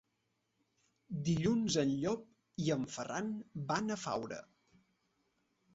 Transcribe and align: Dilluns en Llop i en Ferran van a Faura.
Dilluns 1.27 1.77
en 1.83 1.91
Llop 2.05 2.25
i 2.67 2.73
en 2.77 2.89
Ferran 2.97 3.33
van 3.73 3.91
a 3.91 4.01
Faura. 4.07 4.43